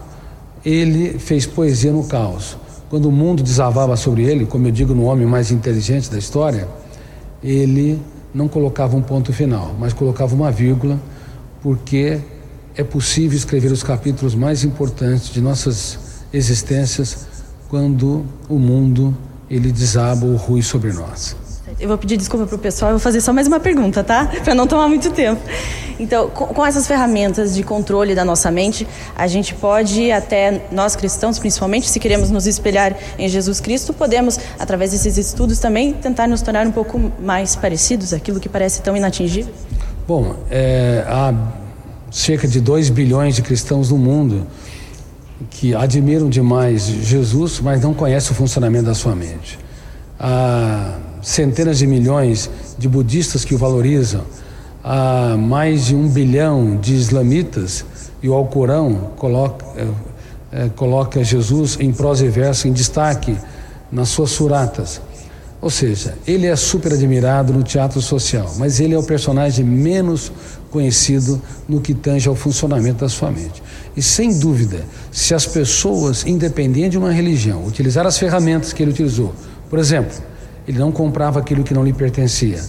[0.65, 2.57] ele fez poesia no caos.
[2.89, 6.69] Quando o mundo desavava sobre ele, como eu digo no homem mais inteligente da história,
[7.43, 8.01] ele
[8.35, 11.01] não colocava um ponto final, mas colocava uma vírgula,
[11.63, 12.21] porque
[12.77, 15.99] é possível escrever os capítulos mais importantes de nossas
[16.33, 17.27] existências
[17.69, 19.17] quando o mundo
[19.51, 21.37] ele desaba o ruim sobre nós.
[21.79, 24.31] Eu vou pedir desculpa para o pessoal, eu vou fazer só mais uma pergunta, tá?
[24.45, 25.41] Para não tomar muito tempo.
[25.99, 28.87] Então, com, essas ferramentas de controle da nossa mente,
[29.17, 34.39] a gente pode, até nós cristãos, principalmente, se queremos nos espelhar em Jesus Cristo, podemos,
[34.59, 38.97] através desses estudos também, tentar nos tornar um pouco mais parecidos, aquilo que parece tão
[38.97, 39.53] inatingível?
[40.07, 41.35] Bom, é, há
[42.11, 44.47] cerca de 2 bilhões de cristãos no mundo
[45.49, 49.59] que admiram demais Jesus, mas não conhecem o funcionamento da sua mente.
[50.19, 54.23] Há centenas de milhões de budistas que o valorizam,
[54.85, 57.85] há mais de um bilhão de islamitas
[58.23, 59.87] e o Alcorão coloca, é,
[60.53, 63.37] é, coloca Jesus em prosa e verso em destaque
[63.91, 65.01] nas suas suratas.
[65.61, 70.33] Ou seja, ele é super admirado no teatro social, mas ele é o personagem menos
[70.71, 73.63] conhecido no que tange ao funcionamento da sua mente.
[73.95, 78.93] E sem dúvida, se as pessoas, independente de uma religião, utilizar as ferramentas que ele
[78.93, 79.35] utilizou,
[79.69, 80.17] por exemplo,
[80.67, 82.61] ele não comprava aquilo que não lhe pertencia.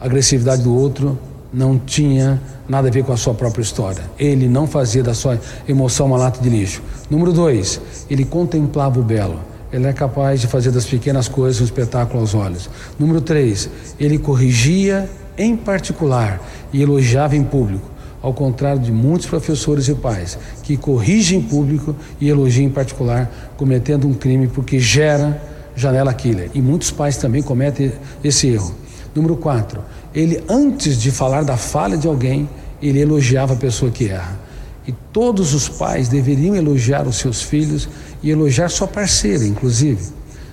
[0.00, 1.16] A agressividade do outro
[1.52, 4.02] não tinha nada a ver com a sua própria história.
[4.18, 5.38] Ele não fazia da sua
[5.68, 6.82] emoção uma lata de lixo.
[7.10, 9.51] Número dois, ele contemplava o belo.
[9.72, 12.68] Ele é capaz de fazer das pequenas coisas um espetáculo aos olhos.
[12.98, 15.08] Número três, ele corrigia
[15.38, 16.40] em particular
[16.72, 21.96] e elogiava em público, ao contrário de muitos professores e pais que corrigem em público
[22.20, 25.40] e elogiam em particular, cometendo um crime porque gera
[25.74, 26.50] janela killer.
[26.54, 28.74] E muitos pais também cometem esse erro.
[29.14, 29.82] Número quatro,
[30.14, 32.48] ele antes de falar da falha de alguém,
[32.82, 34.38] ele elogiava a pessoa que erra.
[34.86, 37.88] E todos os pais deveriam elogiar os seus filhos
[38.22, 40.10] e elogiar sua parceira, inclusive.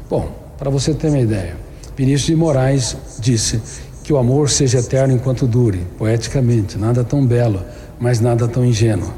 [0.09, 1.57] Bom, para você ter uma ideia,
[1.95, 3.61] Vinícius de Moraes disse
[4.03, 7.63] que o amor seja eterno enquanto dure, poeticamente, nada tão belo,
[7.99, 9.13] mas nada tão ingênuo.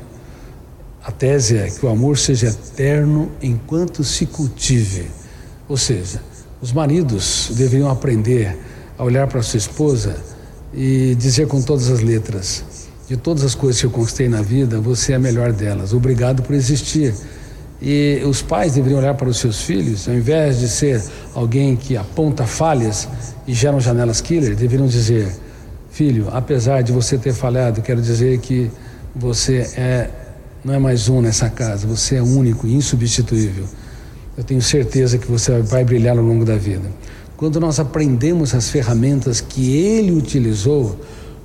[1.03, 5.09] A tese é que o amor seja eterno enquanto se cultive.
[5.67, 6.21] Ou seja,
[6.61, 8.57] os maridos deveriam aprender
[8.97, 10.15] a olhar para sua esposa
[10.73, 12.63] e dizer com todas as letras:
[13.11, 15.91] de todas as coisas que eu conquistei na vida, você é a melhor delas.
[15.91, 17.13] Obrigado por existir.
[17.81, 21.03] E os pais deveriam olhar para os seus filhos, ao invés de ser
[21.35, 23.09] alguém que aponta falhas
[23.45, 25.29] e geram janelas killer, deveriam dizer:
[25.89, 28.71] Filho, apesar de você ter falhado, quero dizer que
[29.13, 30.09] você é
[30.63, 33.65] não é mais um nessa casa, você é único, insubstituível.
[34.37, 36.89] Eu tenho certeza que você vai brilhar ao longo da vida.
[37.35, 40.97] Quando nós aprendemos as ferramentas que ele utilizou,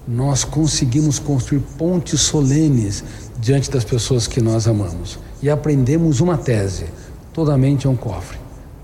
[0.07, 3.03] nós conseguimos construir pontes solenes
[3.41, 5.19] diante das pessoas que nós amamos.
[5.43, 6.87] E aprendemos uma tese:
[7.33, 8.39] toda mente é um cofre,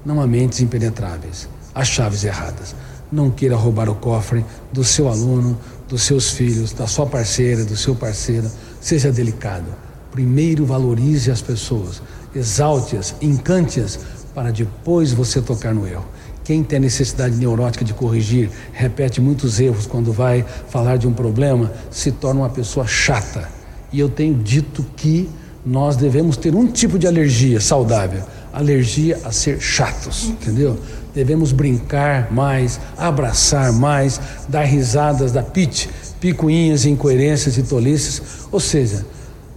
[0.04, 2.74] não há mentes impenetráveis, há chaves erradas.
[3.11, 7.76] Não queira roubar o cofre do seu aluno, dos seus filhos, da sua parceira, do
[7.76, 8.50] seu parceiro.
[8.80, 9.66] Seja delicado.
[10.11, 12.02] Primeiro valorize as pessoas,
[12.35, 13.98] exalte-as, encante-as,
[14.35, 16.06] para depois você tocar no erro.
[16.44, 21.72] Quem tem necessidade neurótica de corrigir, repete muitos erros quando vai falar de um problema,
[21.90, 23.48] se torna uma pessoa chata.
[23.92, 25.28] E eu tenho dito que
[25.64, 30.78] nós devemos ter um tipo de alergia saudável alergia a ser chatos, entendeu?
[31.14, 35.88] Devemos brincar mais, abraçar mais, dar risadas da pit,
[36.20, 39.05] picuinhas, incoerências e tolices, ou seja,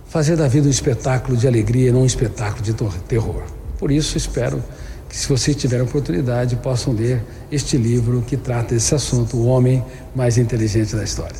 [0.08, 2.74] fazer da vida um espetáculo de alegria, não um espetáculo de
[3.08, 3.43] terror.
[3.78, 4.63] Por isso, espero
[5.15, 9.82] que, se vocês tiverem oportunidade, possam ler este livro que trata desse assunto, O Homem
[10.13, 11.39] Mais Inteligente da História.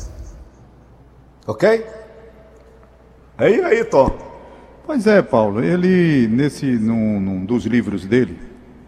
[1.46, 1.84] Ok?
[3.36, 4.16] Aí, aí, Tom.
[4.86, 5.62] Pois é, Paulo.
[5.62, 8.38] Ele, nesse, num, num dos livros dele,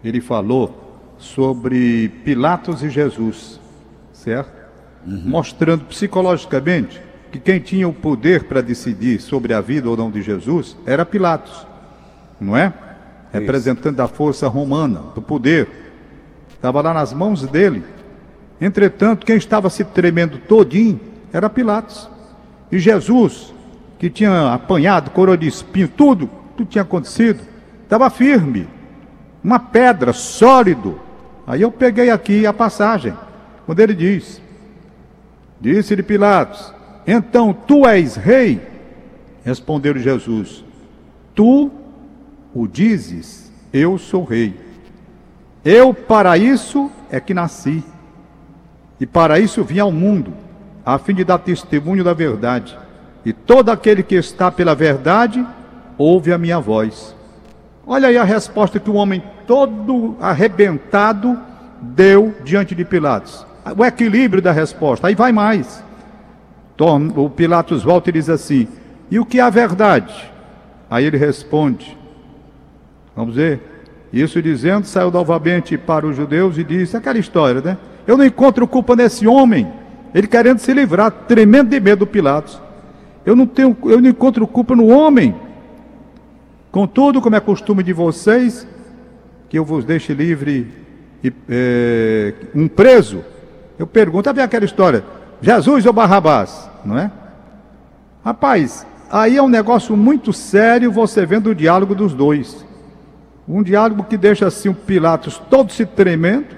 [0.03, 3.59] ele falou sobre Pilatos e Jesus,
[4.11, 4.57] certo?
[5.05, 5.21] Uhum.
[5.25, 6.99] Mostrando psicologicamente
[7.31, 11.05] que quem tinha o poder para decidir sobre a vida ou não de Jesus era
[11.05, 11.67] Pilatos,
[12.41, 12.88] não é?
[13.31, 15.67] Representante da força romana, do poder.
[16.49, 17.83] Estava lá nas mãos dele.
[18.59, 20.99] Entretanto, quem estava se tremendo todinho
[21.31, 22.09] era Pilatos.
[22.71, 23.53] E Jesus,
[23.97, 27.41] que tinha apanhado coroa de espinho, tudo, tudo tinha acontecido,
[27.83, 28.67] estava firme.
[29.43, 30.99] Uma pedra, sólido.
[31.47, 33.13] Aí eu peguei aqui a passagem,
[33.65, 34.41] quando ele diz:
[35.61, 36.73] Disse-lhe Pilatos:
[37.11, 38.61] então tu és rei?
[39.43, 40.63] Respondeu Jesus:
[41.33, 41.71] Tu
[42.53, 44.55] o dizes, eu sou rei.
[45.63, 47.83] Eu para isso é que nasci,
[48.99, 50.33] e para isso vim ao mundo,
[50.85, 52.77] a fim de dar testemunho da verdade.
[53.25, 55.45] E todo aquele que está pela verdade,
[55.97, 57.15] ouve a minha voz.
[57.85, 61.39] Olha aí a resposta que o homem todo arrebentado
[61.81, 63.45] deu diante de Pilatos.
[63.77, 65.07] O equilíbrio da resposta.
[65.07, 65.83] Aí vai mais
[67.15, 68.67] o Pilatos volta e diz assim:
[69.11, 70.31] E o que é a verdade?
[70.89, 71.97] Aí ele responde:
[73.19, 73.59] Vamos ver.
[74.13, 77.77] Isso dizendo, saiu novamente para os judeus e disse: aquela história, né?
[78.07, 79.67] Eu não encontro culpa nesse homem.
[80.15, 82.61] Ele querendo se livrar, tremendo de medo do Pilatos.
[83.25, 85.35] Eu não tenho, eu não encontro culpa no homem.
[86.71, 88.65] Contudo, como é costume de vocês,
[89.49, 90.71] que eu vos deixe livre
[91.21, 93.21] e, é, um preso.
[93.77, 95.03] Eu pergunto, vê aquela história:
[95.41, 96.69] Jesus ou Barrabás?
[96.85, 97.11] não é?
[98.23, 102.68] Rapaz, aí é um negócio muito sério você vendo o diálogo dos dois.
[103.49, 106.55] Um diálogo que deixa assim o Pilatos todo se tremendo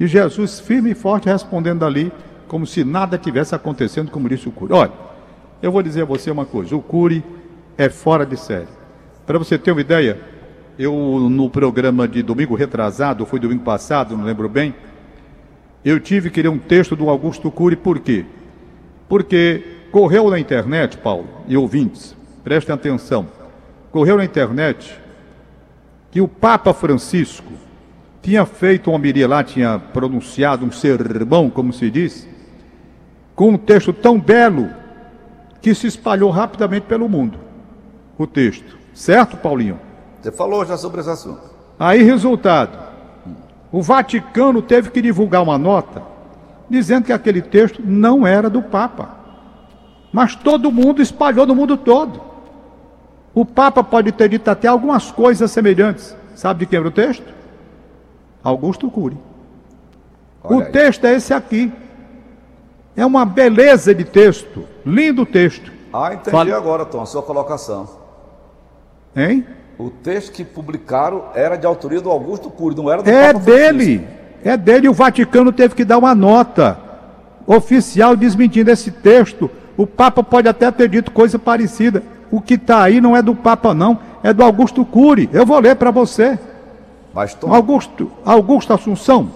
[0.00, 2.10] e Jesus firme e forte respondendo ali,
[2.48, 4.72] como se nada tivesse acontecendo, como disse o Cury.
[4.72, 4.92] Olha,
[5.62, 7.22] eu vou dizer a você uma coisa: o Cury
[7.76, 8.66] é fora de série.
[9.26, 10.18] Para você ter uma ideia,
[10.78, 10.94] eu
[11.28, 14.74] no programa de domingo retrasado, foi domingo passado, não lembro bem,
[15.84, 18.24] eu tive que ler um texto do Augusto Cury, por quê?
[19.06, 23.28] Porque correu na internet, Paulo, e ouvintes, prestem atenção,
[23.92, 25.03] correu na internet
[26.14, 27.52] que o Papa Francisco
[28.22, 32.28] tinha feito uma homilia lá, tinha pronunciado um sermão, como se diz,
[33.34, 34.70] com um texto tão belo
[35.60, 37.36] que se espalhou rapidamente pelo mundo.
[38.16, 38.78] O texto.
[38.94, 39.80] Certo, Paulinho?
[40.22, 41.50] Você falou já sobre esse assunto.
[41.80, 42.78] Aí, resultado:
[43.72, 46.00] o Vaticano teve que divulgar uma nota
[46.70, 49.16] dizendo que aquele texto não era do Papa.
[50.12, 52.33] Mas todo mundo espalhou no mundo todo.
[53.34, 56.14] O Papa pode ter dito até algumas coisas semelhantes.
[56.34, 57.24] Sabe de quem era o texto?
[58.42, 59.16] Augusto Cury.
[60.42, 60.70] Olha o aí.
[60.70, 61.72] texto é esse aqui.
[62.96, 64.64] É uma beleza de texto.
[64.86, 65.72] Lindo texto.
[65.92, 66.56] Ah, entendi Fala...
[66.56, 67.88] agora, Tom, a sua colocação.
[69.16, 69.46] Hein?
[69.78, 73.44] O texto que publicaram era de autoria do Augusto Cury, não era do É Papa
[73.44, 73.98] dele.
[73.98, 74.24] Francisco.
[74.44, 74.88] É dele.
[74.88, 76.78] O Vaticano teve que dar uma nota
[77.46, 79.50] oficial desmentindo esse texto.
[79.76, 82.02] O Papa pode até ter dito coisa parecida.
[82.34, 83.96] O que está aí não é do Papa, não.
[84.20, 85.30] É do Augusto Cury.
[85.32, 86.36] Eu vou ler para você.
[87.14, 87.54] Mas, Tom...
[87.54, 89.30] Augusto, Augusto Assunção,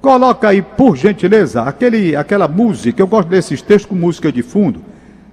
[0.00, 3.02] coloca aí, por gentileza, aquele, aquela música.
[3.02, 4.80] Eu gosto desses textos com música de fundo.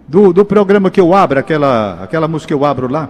[0.06, 3.08] Do, do programa que eu abro, aquela, aquela música que eu abro lá.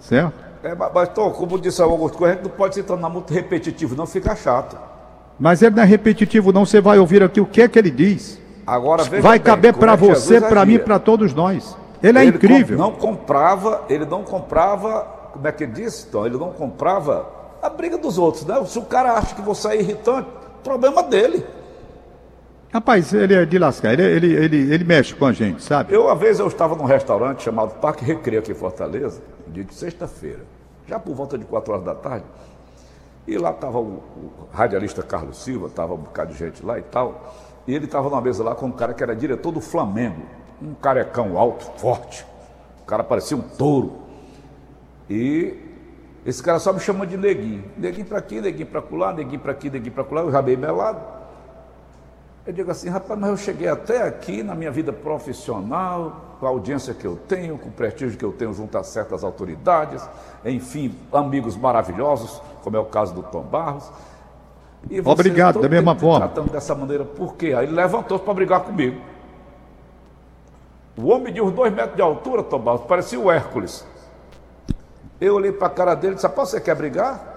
[0.00, 0.32] Certo?
[0.64, 4.08] É, mas, Tom, como disse o Augusto Correto, não pode se tornar muito repetitivo, não
[4.08, 4.76] fica chato.
[5.38, 6.66] Mas ele não é repetitivo, não.
[6.66, 8.40] Você vai ouvir aqui o que é que ele diz.
[8.66, 11.76] Agora Vai caber para é você, para mim, para todos nós.
[12.06, 12.78] Ele é ele incrível.
[12.78, 16.26] não comprava, ele não comprava, como é que ele disse, Tom?
[16.26, 17.28] Ele não comprava
[17.62, 18.64] a briga dos outros, né?
[18.64, 20.28] Se o cara acha que você é irritante,
[20.62, 21.44] problema dele.
[22.72, 25.94] Rapaz, ele é de lascar, ele, ele, ele, ele mexe com a gente, sabe?
[25.94, 29.74] Eu, uma vez, eu estava num restaurante chamado Parque Recreio aqui em Fortaleza, dia de
[29.74, 30.40] sexta-feira,
[30.86, 32.26] já por volta de 4 horas da tarde,
[33.26, 36.82] e lá estava o, o, radialista Carlos Silva, estava um bocado de gente lá e
[36.82, 37.34] tal,
[37.66, 40.22] e ele estava numa mesa lá com um cara que era diretor do Flamengo,
[40.60, 42.26] um carecão alto, forte,
[42.82, 43.98] o cara parecia um touro,
[45.08, 45.56] e
[46.24, 49.52] esse cara só me chama de neguinho, neguinho para aqui, neguinho para colar, neguinho para
[49.52, 51.00] aqui, neguinho para colar, eu já bem melado,
[52.46, 56.48] eu digo assim, rapaz, mas eu cheguei até aqui na minha vida profissional, com a
[56.48, 60.08] audiência que eu tenho, com o prestígio que eu tenho junto a certas autoridades,
[60.44, 63.90] enfim, amigos maravilhosos, como é o caso do Tom Barros.
[64.88, 66.28] E Obrigado, da mesma forma.
[66.28, 67.46] Tratando dessa maneira, por quê?
[67.46, 69.00] Aí ele levantou para brigar comigo.
[70.96, 73.86] O homem de uns dois metros de altura, Tom Barros, parecia o Hércules.
[75.20, 77.34] Eu olhei para a cara dele e disse, rapaz, você quer brigar?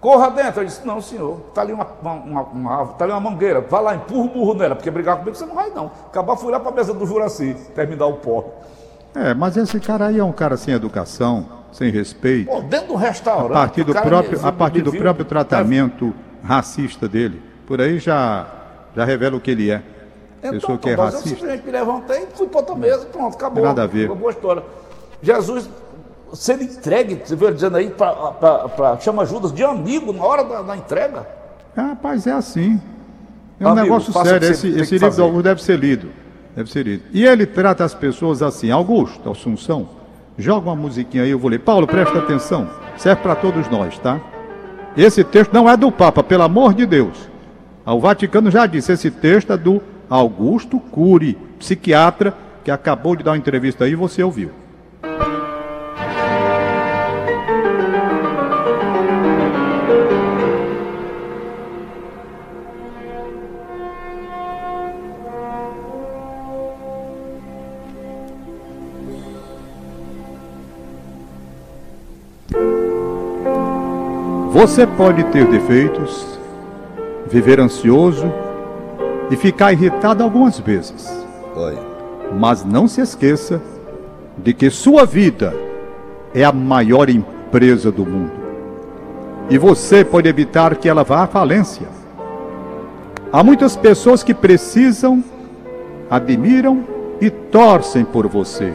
[0.00, 0.62] Corra dentro.
[0.62, 3.94] Eu disse, não, senhor, está ali uma, uma, uma, tá ali uma mangueira, vá lá,
[3.94, 5.92] empurra o burro nela, porque brigar comigo você não vai não.
[6.06, 8.44] Acabar fui lá para a mesa do Juraci, terminar o pó.
[9.14, 12.50] É, mas esse cara aí é um cara sem educação, sem respeito.
[12.50, 13.52] Pô, dentro do restaurante.
[13.52, 16.46] A partir do próprio, me, a partir do viu, próprio tratamento é...
[16.46, 17.40] racista dele.
[17.66, 18.46] Por aí já,
[18.96, 19.82] já revela o que ele é.
[20.42, 21.28] Então, Pessoa que é racista.
[21.28, 23.62] Eu simplesmente me levantei e fui para outra mesa, pronto, acabou.
[23.62, 24.08] Nada a ver.
[24.08, 24.62] Boa história.
[25.22, 25.70] Jesus
[26.34, 30.76] ser entregue, você viu dizendo aí, para chama Judas de amigo na hora da, da
[30.76, 31.26] entrega.
[31.76, 32.80] É, rapaz, é assim.
[33.60, 34.50] É um amigo, negócio sério.
[34.50, 36.08] Esse, esse livro do Augusto deve ser lido.
[36.56, 37.04] Deve ser lido.
[37.12, 38.70] E ele trata as pessoas assim.
[38.70, 39.88] Augusto, Assunção,
[40.36, 41.60] joga uma musiquinha aí, eu vou ler.
[41.60, 42.68] Paulo, presta atenção.
[42.96, 44.20] Serve para todos nós, tá?
[44.96, 47.30] Esse texto não é do Papa, pelo amor de Deus.
[47.86, 53.30] O Vaticano já disse, esse texto é do Augusto Cury, psiquiatra, que acabou de dar
[53.30, 54.50] uma entrevista aí você ouviu.
[74.50, 76.38] Você pode ter defeitos,
[77.30, 78.41] viver ansioso
[79.32, 81.10] e ficar irritado algumas vezes.
[81.56, 81.78] Oi.
[82.38, 83.62] Mas não se esqueça
[84.36, 85.54] de que sua vida
[86.34, 88.32] é a maior empresa do mundo.
[89.48, 91.86] E você pode evitar que ela vá à falência.
[93.32, 95.24] Há muitas pessoas que precisam,
[96.10, 96.84] admiram
[97.18, 98.74] e torcem por você.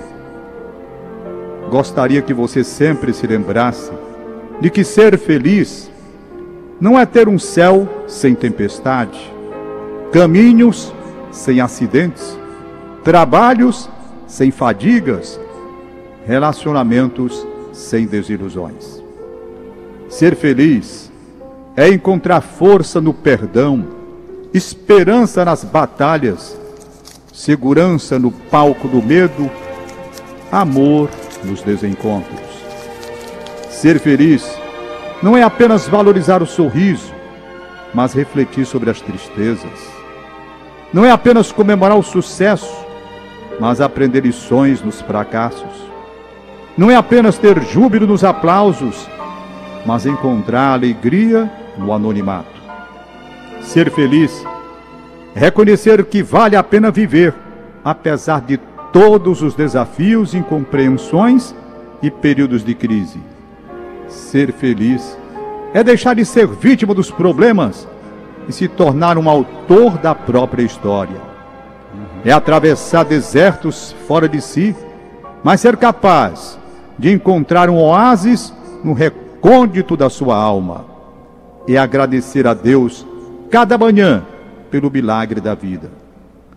[1.69, 3.91] Gostaria que você sempre se lembrasse
[4.59, 5.91] de que ser feliz
[6.81, 9.36] não é ter um céu sem tempestade,
[10.11, 10.93] caminhos
[11.31, 12.37] sem acidentes,
[13.03, 13.89] trabalhos
[14.25, 15.39] sem fadigas,
[16.25, 19.03] relacionamentos sem desilusões.
[20.09, 21.11] Ser feliz
[21.75, 23.85] é encontrar força no perdão,
[24.53, 26.57] esperança nas batalhas,
[27.33, 29.49] segurança no palco do medo,
[30.51, 31.09] amor
[31.43, 32.39] nos desencontros.
[33.69, 34.49] Ser feliz
[35.21, 37.13] não é apenas valorizar o sorriso,
[37.93, 39.96] mas refletir sobre as tristezas.
[40.93, 42.85] Não é apenas comemorar o sucesso,
[43.59, 45.85] mas aprender lições nos fracassos.
[46.77, 49.07] Não é apenas ter júbilo nos aplausos,
[49.85, 52.57] mas encontrar alegria no anonimato.
[53.61, 54.45] Ser feliz
[55.35, 57.33] é reconhecer que vale a pena viver,
[57.83, 58.57] apesar de
[58.93, 61.53] todos os desafios, incompreensões
[62.01, 63.19] e períodos de crise.
[64.07, 65.17] Ser feliz
[65.73, 67.87] é deixar de ser vítima dos problemas
[68.47, 71.21] e se tornar um autor da própria história.
[72.23, 74.75] É atravessar desertos fora de si,
[75.43, 76.57] mas ser capaz
[76.97, 80.85] de encontrar um oásis no recôndito da sua alma.
[81.67, 83.05] É agradecer a Deus
[83.49, 84.23] cada manhã
[84.71, 85.91] pelo milagre da vida.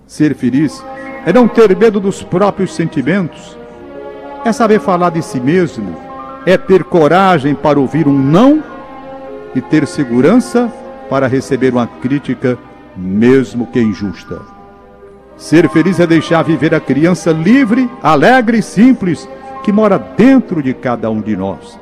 [0.07, 0.85] Ser feliz
[1.25, 3.57] é não ter medo dos próprios sentimentos,
[4.45, 5.95] é saber falar de si mesmo,
[6.47, 8.63] é ter coragem para ouvir um não
[9.55, 10.73] e ter segurança
[11.11, 12.57] para receber uma crítica,
[12.97, 14.41] mesmo que injusta.
[15.37, 19.29] Ser feliz é deixar viver a criança livre, alegre e simples
[19.65, 21.79] que mora dentro de cada um de nós.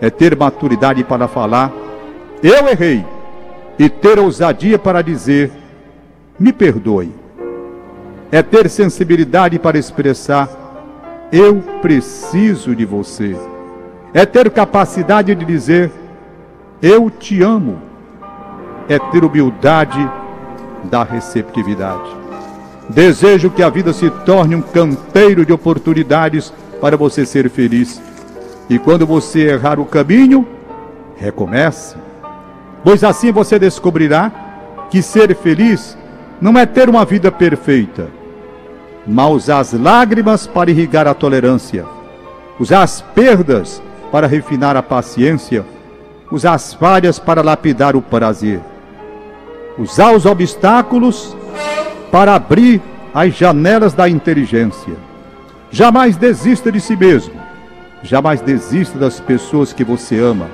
[0.00, 1.70] É ter maturidade para falar,
[2.42, 3.04] eu errei,
[3.78, 5.52] e ter ousadia para dizer,
[6.38, 7.12] me perdoe.
[8.30, 10.48] É ter sensibilidade para expressar,
[11.30, 13.36] eu preciso de você.
[14.14, 15.90] É ter capacidade de dizer,
[16.80, 17.87] eu te amo.
[18.88, 20.10] É ter humildade
[20.84, 22.16] da receptividade.
[22.88, 28.00] Desejo que a vida se torne um canteiro de oportunidades para você ser feliz.
[28.68, 30.46] E quando você errar o caminho,
[31.16, 31.96] recomece.
[32.82, 34.30] Pois assim você descobrirá
[34.90, 35.98] que ser feliz
[36.40, 38.08] não é ter uma vida perfeita,
[39.06, 41.84] mas usar as lágrimas para irrigar a tolerância,
[42.58, 45.64] usar as perdas para refinar a paciência,
[46.30, 48.60] usar as falhas para lapidar o prazer,
[49.78, 51.36] usar os obstáculos
[52.10, 52.82] para abrir
[53.14, 54.94] as janelas da inteligência.
[55.70, 57.34] Jamais desista de si mesmo,
[58.02, 60.48] jamais desista das pessoas que você ama,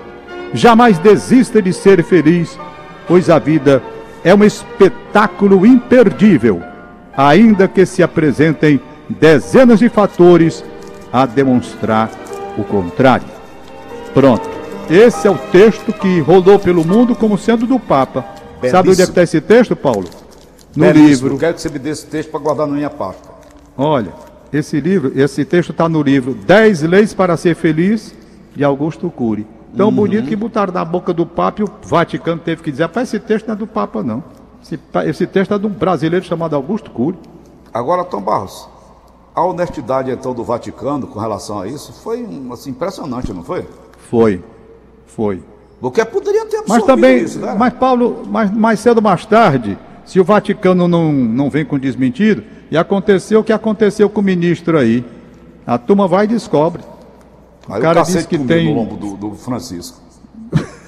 [0.53, 2.59] jamais desista de ser feliz,
[3.07, 3.83] pois a vida
[4.25, 6.63] é um espetáculo imperdível,
[7.17, 10.65] ainda que se apresentem dezenas de fatores
[11.13, 12.11] a demonstrar
[12.59, 13.27] o contrário.
[14.13, 14.49] Pronto.
[14.91, 18.25] Esse é o texto que rodou pelo mundo como sendo do Papa.
[18.61, 18.71] Belíssimo.
[18.71, 20.09] Sabe onde é que está esse texto, Paulo?
[20.77, 21.09] No Belíssimo.
[21.09, 21.35] livro.
[21.35, 23.29] Eu quero que você me dê esse texto para guardar na minha pasta.
[23.77, 24.13] Olha,
[24.53, 28.15] esse livro, esse texto está no livro Dez Leis para Ser Feliz,
[28.55, 29.47] de Augusto Cury.
[29.77, 29.95] Tão uhum.
[29.95, 33.19] bonito que botaram na boca do Papa e o Vaticano teve que dizer, rapaz, esse
[33.19, 34.23] texto não é do Papa, não.
[34.63, 37.19] Esse, esse texto é de um brasileiro chamado Augusto Cury.
[37.73, 38.69] Agora, Tom Barros,
[39.35, 43.67] a honestidade então do Vaticano com relação a isso foi assim, impressionante, não foi?
[43.99, 44.43] Foi,
[45.07, 45.43] foi.
[45.85, 47.55] Porque poderia ter Mas também, isso, né?
[47.59, 51.79] mas Paulo, mais, mais cedo ou mais tarde, se o Vaticano não, não vem com
[51.79, 55.05] desmentido, e aconteceu o que aconteceu com o ministro aí.
[55.67, 56.83] A turma vai e descobre.
[57.69, 58.73] O aí cara o disse que tem.
[58.73, 60.01] No lombo do, do Francisco.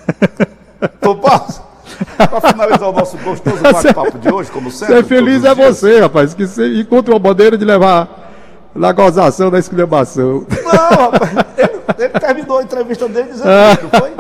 [1.03, 1.61] Tomás,
[2.17, 4.97] para finalizar o nosso gostoso bate-papo de hoje, como sempre.
[4.97, 8.26] Ser feliz é você, rapaz, que você encontra uma bandeira de levar
[8.77, 10.47] na gozação da exclamação.
[10.65, 13.49] Não, rapaz, ele, ele, terminou a entrevista dele dizendo
[13.91, 14.11] que foi.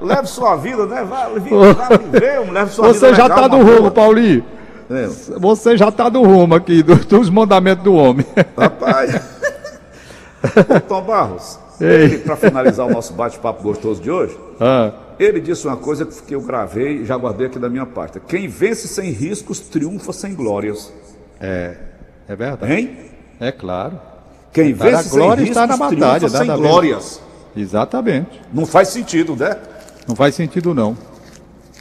[0.00, 1.04] Leve sua vida, né?
[1.04, 3.08] Vai, vai viver, leve sua você vida.
[3.08, 4.44] Você já está no rumo, Paulinho.
[4.88, 5.06] É.
[5.38, 8.24] Você já está no rumo aqui do, dos mandamentos do homem.
[8.56, 9.20] Rapaz.
[10.86, 11.58] Tom Barros,
[12.24, 14.92] para finalizar o nosso bate-papo gostoso de hoje, ah.
[15.18, 18.20] ele disse uma coisa que eu gravei e já guardei aqui da minha pasta.
[18.20, 20.92] Quem vence sem riscos triunfa sem glórias.
[21.40, 21.76] É,
[22.28, 22.72] é verdade.
[22.72, 23.15] Hein?
[23.40, 23.98] É claro.
[24.52, 27.20] Quem vence sem riscos está na batalha, sem glórias.
[27.56, 28.40] Exatamente.
[28.52, 29.56] Não faz sentido, né?
[30.06, 30.96] Não faz sentido não.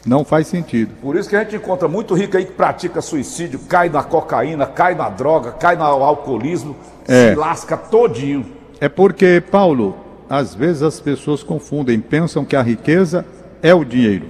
[0.06, 0.92] Não faz sentido.
[1.02, 4.66] Por isso que a gente encontra muito rico aí que pratica suicídio, cai na cocaína,
[4.68, 6.76] cai na droga, cai no alcoolismo,
[7.08, 7.30] é.
[7.30, 8.46] se lasca todinho.
[8.80, 9.96] É porque, Paulo,
[10.30, 13.26] às vezes as pessoas confundem, pensam que a riqueza
[13.64, 14.28] é o dinheiro.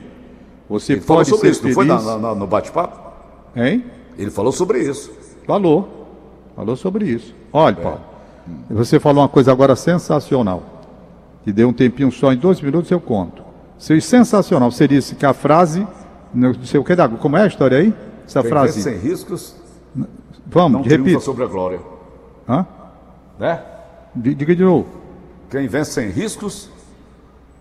[0.69, 1.75] Você Ele pode falou sobre isso, feliz...
[1.75, 3.11] não foi na, na, no bate-papo?
[3.55, 3.83] Hein?
[4.17, 5.11] Ele falou sobre isso.
[5.45, 6.04] Falou.
[6.55, 7.33] Falou sobre isso.
[7.51, 7.81] Olha, é.
[7.81, 8.01] Paulo,
[8.69, 10.63] você falou uma coisa agora sensacional.
[11.43, 13.43] Te deu um tempinho só, em dois minutos eu conto.
[13.77, 14.71] Seu sensacional.
[14.71, 15.85] Você disse que a frase,
[16.33, 17.93] não sei o que, como é a história aí?
[18.25, 18.81] Essa Quem frase.
[18.81, 19.55] sem riscos.
[20.47, 21.19] Vamos, não repita.
[21.19, 21.79] sobre a glória.
[22.47, 22.65] Hã?
[23.39, 23.61] Né?
[24.15, 24.87] Diga de novo.
[25.49, 26.69] Quem vence sem riscos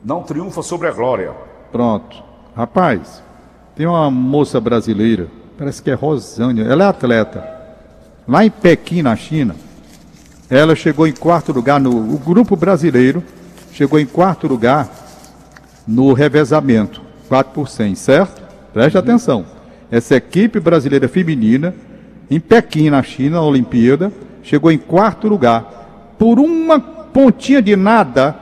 [0.05, 1.33] não triunfa sobre a glória.
[1.73, 2.23] Pronto.
[2.55, 3.23] Rapaz,
[3.75, 5.29] tem uma moça brasileira,
[5.59, 7.54] parece que é Rosânia, ela é atleta.
[8.27, 9.55] Lá em Pequim, na China,
[10.49, 13.23] ela chegou em quarto lugar no grupo brasileiro
[13.75, 14.89] chegou em quarto lugar
[15.87, 18.43] no revezamento, 4 por 100, certo?
[18.73, 19.45] Preste atenção.
[19.91, 21.75] Essa equipe brasileira feminina,
[22.31, 24.13] em Pequim, na China, na Olimpíada,
[24.43, 26.15] chegou em quarto lugar.
[26.19, 28.33] Por uma pontinha de nada,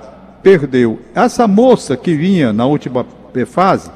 [0.43, 1.01] perdeu.
[1.15, 3.05] Essa moça que vinha na última
[3.47, 3.91] fase,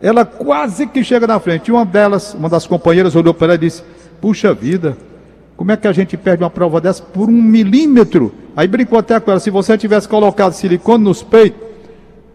[0.00, 1.70] ela quase que chega na frente.
[1.70, 3.82] Uma delas, uma das companheiras, olhou para ela e disse:
[4.20, 4.96] Puxa vida,
[5.56, 8.32] como é que a gente perde uma prova dessa por um milímetro?
[8.54, 11.60] Aí brincou até com ela: se você tivesse colocado silicone nos peitos,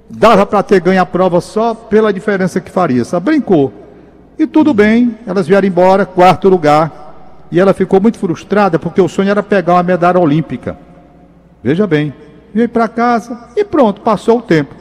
[0.09, 3.05] dava para ter ganho a prova só pela diferença que faria.
[3.05, 3.25] Sabe?
[3.31, 3.71] Brincou.
[4.39, 7.45] E tudo bem, elas vieram embora, quarto lugar.
[7.51, 10.77] E ela ficou muito frustrada porque o sonho era pegar uma medalha olímpica.
[11.63, 12.13] Veja bem,
[12.53, 14.73] veio para casa e pronto, passou o tempo.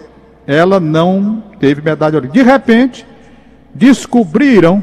[0.46, 2.42] Ela não teve medalha olímpica.
[2.42, 3.06] De repente,
[3.74, 4.82] descobriram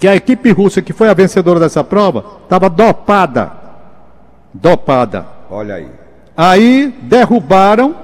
[0.00, 3.52] que a equipe russa que foi a vencedora dessa prova estava dopada.
[4.52, 5.26] Dopada.
[5.50, 5.88] Olha aí.
[6.34, 7.94] Aí derrubaram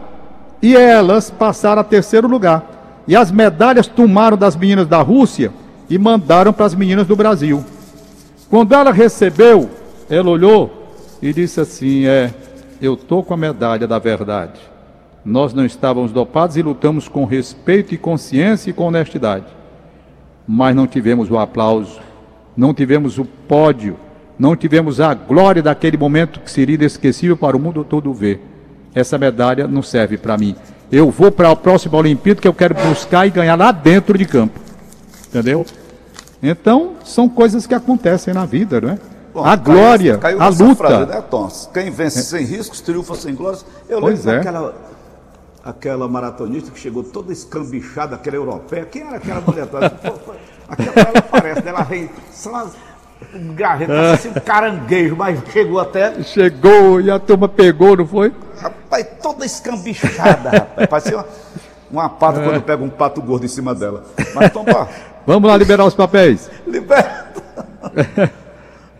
[0.60, 3.02] e elas passaram a terceiro lugar.
[3.08, 5.50] E as medalhas tomaram das meninas da Rússia
[5.88, 7.64] e mandaram para as meninas do Brasil.
[8.50, 9.70] Quando ela recebeu,
[10.10, 10.92] ela olhou
[11.22, 12.30] e disse assim: É,
[12.80, 14.60] eu estou com a medalha da verdade.
[15.24, 19.56] Nós não estávamos dopados e lutamos com respeito e consciência e com honestidade
[20.46, 22.00] mas não tivemos o aplauso,
[22.56, 23.96] não tivemos o pódio,
[24.38, 28.40] não tivemos a glória daquele momento que seria inesquecível para o mundo todo ver.
[28.94, 30.54] Essa medalha não serve para mim.
[30.90, 34.24] Eu vou para a próxima Olimpíada que eu quero buscar e ganhar lá dentro de
[34.24, 34.60] campo.
[35.28, 35.66] Entendeu?
[36.42, 38.98] Então, são coisas que acontecem na vida, não é?
[39.34, 40.76] Bom, a glória, caiu, caiu a luta.
[40.76, 41.70] Frase, né?
[41.74, 43.66] Quem vence sem riscos, triunfa sem glórias.
[43.88, 44.44] Eu pois lembro é.
[44.44, 44.74] daquela
[45.66, 48.84] aquela maratonista que chegou toda escambichada, aquela europeia.
[48.84, 49.64] Quem era aquela mulher?
[50.68, 51.70] aquela ela aparece, né?
[51.70, 52.70] ela vem só
[53.54, 56.22] garreta, assim, um caranguejo, mas chegou até.
[56.22, 58.32] Chegou e a turma pegou, não foi?
[58.60, 60.88] Rapaz, toda escambichada, rapaz.
[60.88, 61.26] Parecia uma,
[61.90, 62.44] uma pata é.
[62.44, 64.04] quando pega um pato gordo em cima dela.
[64.34, 64.88] Mas toma.
[65.26, 66.48] Vamos lá liberar os papéis.
[66.64, 67.42] Liberta.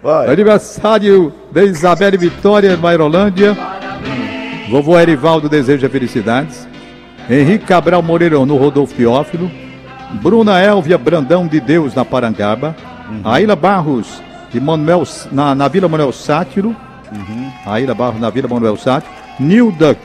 [0.02, 0.26] Vai.
[0.32, 3.56] Aniversário de Isabelle Vitória, Mairolândia.
[4.68, 6.66] Vovô Erivaldo deseja felicidades.
[7.30, 9.50] Henrique Cabral Moreira no Rodolfo Teófilo.
[10.22, 12.74] Bruna Elvia Brandão de Deus na Parangaba.
[13.08, 13.20] Uhum.
[13.24, 16.74] Aila Barros de Manuel, na, na Vila Manuel Sátiro.
[17.12, 17.50] Uhum.
[17.64, 19.12] Aila Barros na Vila Manuel Sátiro.
[19.38, 19.96] Nilda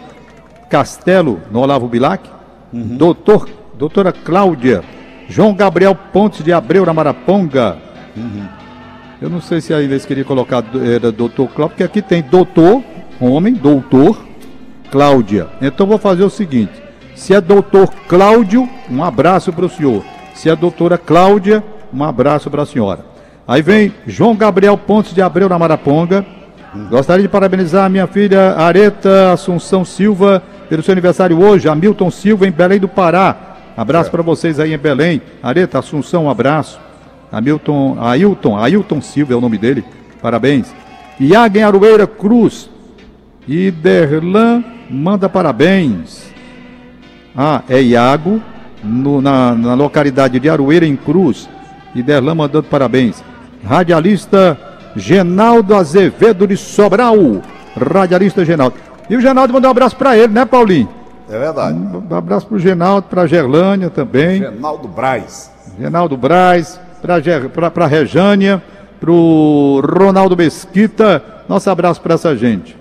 [0.69, 2.29] Castelo no Olavo Bilac.
[2.71, 2.97] Uhum.
[2.97, 4.83] Doutor, doutora Cláudia.
[5.27, 7.77] João Gabriel Pontes de Abreu na Maraponga.
[8.15, 8.45] Uhum.
[9.19, 12.83] Eu não sei se ainda eles queriam colocar era doutor Cláudio, porque aqui tem doutor,
[13.19, 14.17] homem, doutor,
[14.91, 15.47] Cláudia.
[15.61, 16.73] Então vou fazer o seguinte:
[17.15, 20.03] se é doutor Cláudio, um abraço para o senhor.
[20.33, 21.63] Se é doutora Cláudia,
[21.93, 23.05] um abraço para a senhora.
[23.47, 26.25] Aí vem João Gabriel Pontes de Abreu na Maraponga.
[26.89, 32.47] Gostaria de parabenizar a minha filha Areta Assunção Silva pelo seu aniversário hoje, Hamilton Silva
[32.47, 33.35] em Belém do Pará.
[33.75, 34.11] Abraço é.
[34.11, 35.21] para vocês aí em Belém.
[35.43, 36.79] Areta Assunção, um abraço.
[37.31, 39.83] Hamilton, Ailton, Ailton Silva é o nome dele.
[40.21, 40.73] Parabéns.
[41.19, 42.69] Iagen Arueira Cruz
[43.47, 46.29] e Derlan manda parabéns.
[47.35, 48.41] Ah, é Iago,
[48.83, 51.49] no, na, na, localidade de Aroeira, em Cruz.
[51.95, 53.23] E Derlan mandando parabéns.
[53.63, 54.57] Radialista
[54.95, 57.17] Genaldo Azevedo de Sobral.
[57.75, 58.75] Radialista Genaldo.
[59.09, 60.89] E o Genaldo mandou um abraço para ele, né, Paulinho?
[61.29, 61.77] É verdade.
[61.77, 64.39] Um abraço para o Genaldo, para a Gerlânia também.
[64.39, 65.51] Genaldo Braz.
[65.79, 68.61] Genaldo Braz, para a Rejânia,
[68.99, 71.23] para o Ronaldo Mesquita.
[71.47, 72.77] Nosso abraço para essa gente.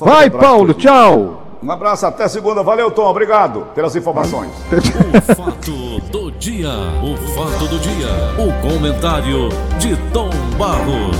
[0.00, 1.41] Vai, Paulo, tchau.
[1.62, 2.62] Um abraço, até segunda.
[2.62, 3.04] Valeu, Tom.
[3.08, 4.50] Obrigado pelas informações.
[4.72, 6.68] o fato do dia.
[6.68, 8.08] O fato do dia.
[8.36, 9.48] O comentário
[9.78, 11.02] de Tom Barros.